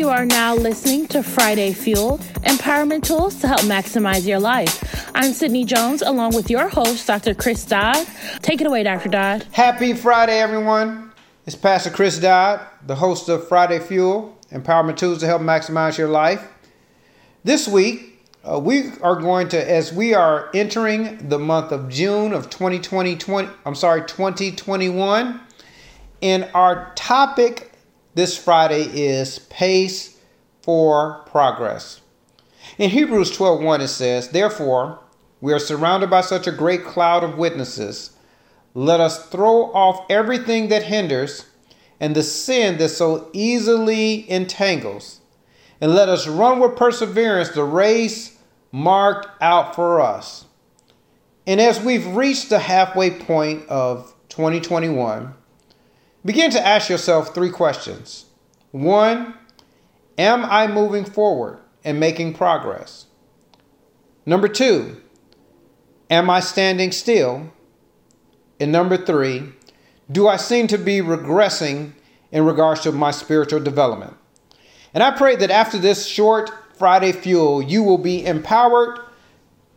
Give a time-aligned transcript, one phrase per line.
[0.00, 2.16] You are now listening to Friday Fuel
[2.46, 5.10] Empowerment Tools to help maximize your life.
[5.14, 7.34] I'm Sydney Jones along with your host, Dr.
[7.34, 8.06] Chris Dodd.
[8.40, 9.10] Take it away, Dr.
[9.10, 9.42] Dodd.
[9.52, 11.12] Happy Friday, everyone.
[11.44, 16.08] It's Pastor Chris Dodd, the host of Friday Fuel Empowerment Tools to help maximize your
[16.08, 16.48] life.
[17.44, 22.32] This week, uh, we are going to, as we are entering the month of June
[22.32, 25.40] of 2020, 20, I'm sorry, 2021,
[26.22, 27.69] and our topic
[28.14, 30.16] this Friday is pace
[30.62, 32.00] for progress.
[32.76, 34.98] In Hebrews 12:1 it says, "Therefore,
[35.40, 38.10] we are surrounded by such a great cloud of witnesses.
[38.74, 41.44] Let us throw off everything that hinders
[41.98, 45.20] and the sin that so easily entangles,
[45.80, 48.32] and let us run with perseverance the race
[48.72, 50.44] marked out for us."
[51.46, 55.34] And as we've reached the halfway point of 2021,
[56.24, 58.26] Begin to ask yourself three questions.
[58.72, 59.34] One,
[60.18, 63.06] am I moving forward and making progress?
[64.26, 65.00] Number two,
[66.10, 67.50] am I standing still?
[68.58, 69.44] And number three,
[70.12, 71.92] do I seem to be regressing
[72.30, 74.14] in regards to my spiritual development?
[74.92, 78.98] And I pray that after this short Friday fuel, you will be empowered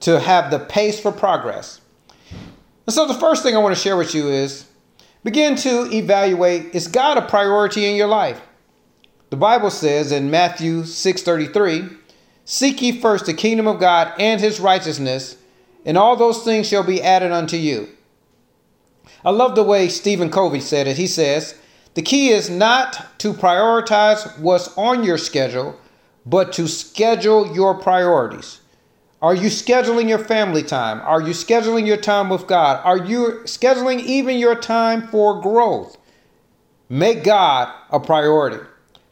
[0.00, 1.80] to have the pace for progress.
[2.86, 4.66] And so, the first thing I want to share with you is
[5.24, 8.40] Begin to evaluate is God a priority in your life?
[9.30, 11.88] The Bible says in Matthew 6:33,
[12.44, 15.36] "Seek ye first the kingdom of God and his righteousness,
[15.86, 17.88] and all those things shall be added unto you."
[19.24, 20.96] I love the way Stephen Covey said it.
[20.96, 21.54] He says,
[21.94, 25.76] "The key is not to prioritize what's on your schedule,
[26.26, 28.58] but to schedule your priorities."
[29.22, 31.00] Are you scheduling your family time?
[31.02, 32.80] Are you scheduling your time with God?
[32.84, 35.96] Are you scheduling even your time for growth?
[36.88, 38.58] Make God a priority.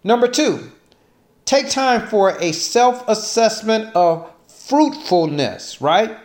[0.02, 0.72] Number two,
[1.44, 6.18] take time for a self assessment of fruitfulness, right?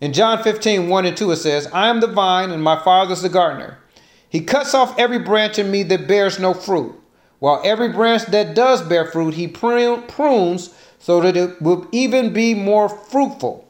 [0.00, 3.12] In John 15, 1 and 2, it says, I am the vine and my Father
[3.12, 3.78] is the gardener.
[4.28, 7.00] He cuts off every branch in me that bears no fruit,
[7.38, 10.74] while every branch that does bear fruit, he prunes
[11.06, 13.64] so that it will even be more fruitful.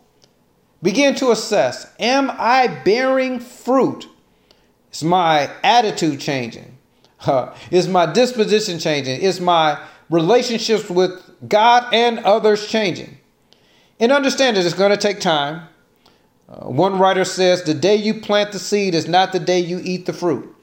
[0.82, 4.08] Begin to assess Am I bearing fruit?
[4.90, 6.78] Is my attitude changing?
[7.26, 9.20] Uh, is my disposition changing?
[9.20, 11.12] Is my relationships with
[11.46, 13.18] God and others changing?
[14.00, 15.68] And understand that it's going to take time.
[16.48, 19.82] Uh, one writer says, The day you plant the seed is not the day you
[19.84, 20.56] eat the fruit.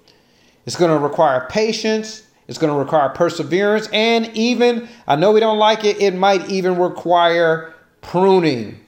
[0.66, 5.40] It's going to require patience, it's going to require perseverance, and even, I know we
[5.40, 8.80] don't like it, it might even require pruning.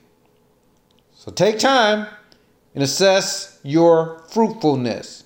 [1.14, 2.08] So take time
[2.74, 5.24] and assess your fruitfulness.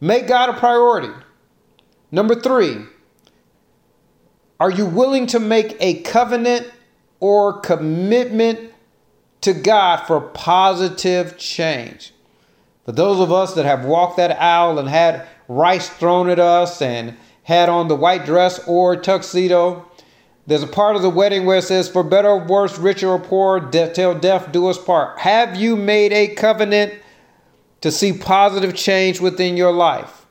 [0.00, 1.12] Make God a priority.
[2.10, 2.84] Number three,
[4.58, 6.70] are you willing to make a covenant
[7.20, 8.72] or commitment
[9.42, 12.12] to God for positive change?
[12.84, 16.80] For those of us that have walked that aisle and had rice thrown at us
[16.80, 17.16] and
[17.48, 19.90] had on the white dress or tuxedo.
[20.46, 23.18] There's a part of the wedding where it says, For better or worse, richer or
[23.18, 25.18] poor, death, till death do us part.
[25.20, 26.92] Have you made a covenant
[27.80, 30.26] to see positive change within your life?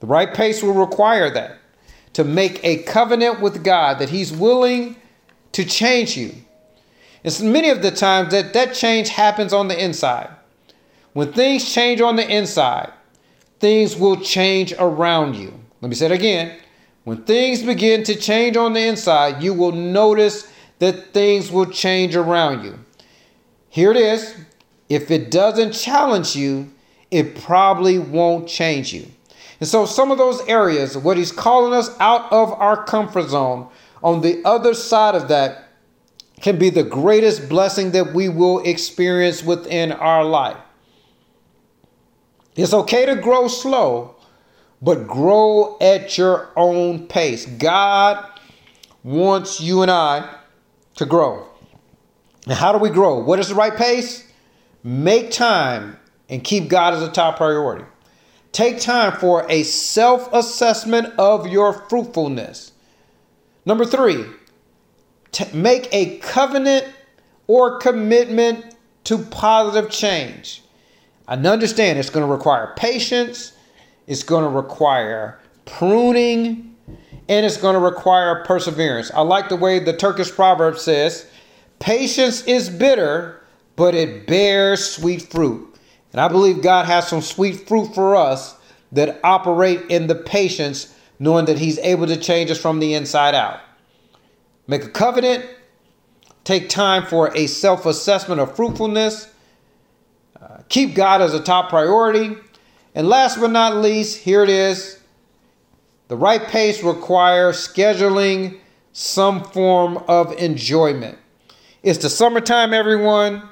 [0.00, 1.56] The right pace will require that
[2.12, 4.96] to make a covenant with God that He's willing
[5.52, 6.34] to change you.
[7.26, 10.28] So many of the times that that change happens on the inside.
[11.14, 12.92] When things change on the inside,
[13.60, 15.61] things will change around you.
[15.82, 16.58] Let me say it again.
[17.04, 22.14] When things begin to change on the inside, you will notice that things will change
[22.14, 22.78] around you.
[23.68, 24.36] Here it is.
[24.88, 26.70] If it doesn't challenge you,
[27.10, 29.10] it probably won't change you.
[29.58, 33.68] And so, some of those areas, what he's calling us out of our comfort zone,
[34.02, 35.68] on the other side of that,
[36.40, 40.56] can be the greatest blessing that we will experience within our life.
[42.56, 44.16] It's okay to grow slow,
[44.82, 47.46] but grow at your own pace.
[47.46, 48.26] God
[49.04, 50.28] wants you and I
[50.96, 51.46] to grow.
[52.44, 53.22] And how do we grow?
[53.22, 54.28] What is the right pace?
[54.82, 55.96] Make time
[56.28, 57.84] and keep God as a top priority.
[58.50, 62.72] Take time for a self assessment of your fruitfulness.
[63.64, 64.24] Number three,
[65.30, 66.86] t- make a covenant
[67.46, 68.74] or commitment
[69.04, 70.62] to positive change.
[71.28, 73.52] I understand it's going to require patience,
[74.06, 76.76] it's going to require pruning
[77.28, 79.10] and it's going to require perseverance.
[79.12, 81.26] I like the way the Turkish proverb says,
[81.78, 83.42] Patience is bitter,
[83.76, 85.74] but it bears sweet fruit.
[86.12, 88.54] And I believe God has some sweet fruit for us
[88.92, 93.34] that operate in the patience knowing that He's able to change us from the inside
[93.34, 93.60] out.
[94.66, 95.46] Make a covenant,
[96.44, 99.32] take time for a self assessment of fruitfulness,
[100.40, 102.36] uh, keep God as a top priority,
[102.94, 104.98] and last but not least, here it is
[106.08, 108.58] the right pace requires scheduling
[108.92, 111.18] some form of enjoyment.
[111.82, 113.48] It's the summertime, everyone.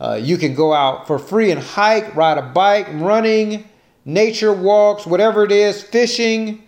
[0.00, 3.68] Uh, you can go out for free and hike, ride a bike, running,
[4.04, 6.62] nature walks, whatever it is, fishing.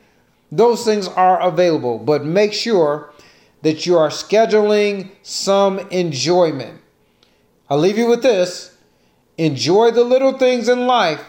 [0.50, 3.12] Those things are available, but make sure
[3.62, 6.80] that you are scheduling some enjoyment.
[7.70, 8.76] I'll leave you with this
[9.36, 11.24] enjoy the little things in life,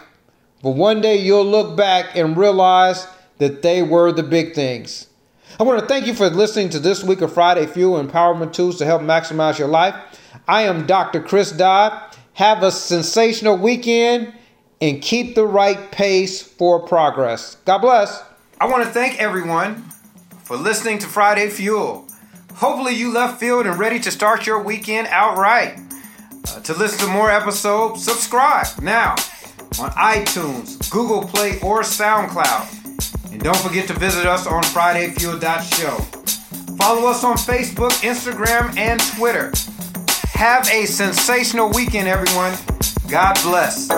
[0.62, 3.06] but one day you'll look back and realize
[3.38, 5.06] that they were the big things.
[5.58, 8.78] I want to thank you for listening to this week of Friday Fuel Empowerment Tools
[8.78, 9.94] to help maximize your life.
[10.46, 11.20] I am Dr.
[11.20, 12.16] Chris Dodd.
[12.34, 14.32] Have a sensational weekend
[14.80, 17.56] and keep the right pace for progress.
[17.64, 18.22] God bless.
[18.60, 19.84] I want to thank everyone
[20.44, 22.06] for listening to Friday Fuel.
[22.54, 25.78] Hopefully, you left field and ready to start your weekend outright.
[26.48, 29.14] Uh, to listen to more episodes, subscribe now
[29.78, 33.32] on iTunes, Google Play, or SoundCloud.
[33.32, 35.96] And don't forget to visit us on FridayFuel.show.
[36.76, 39.52] Follow us on Facebook, Instagram, and Twitter.
[40.32, 42.56] Have a sensational weekend, everyone.
[43.08, 43.88] God bless.